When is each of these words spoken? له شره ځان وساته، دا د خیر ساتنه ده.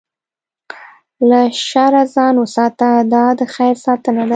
له 1.29 1.41
شره 1.67 2.03
ځان 2.15 2.35
وساته، 2.43 2.87
دا 3.13 3.25
د 3.39 3.41
خیر 3.55 3.75
ساتنه 3.85 4.21
ده. 4.25 4.29